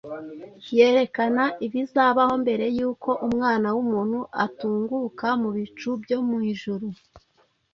yerekana 0.77 1.43
ibizabaho 1.65 2.33
mbere 2.43 2.65
yuko 2.77 3.09
Umwana 3.27 3.67
w’umuntu 3.75 4.19
atunguka 4.45 5.27
mu 5.41 5.49
bicu 5.57 5.89
byo 6.01 6.19
mu 6.27 6.37
ijuru 6.51 6.87